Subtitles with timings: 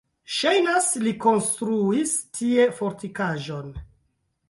[0.37, 3.73] Ŝajnas, li konstruis tie fortikaĵon.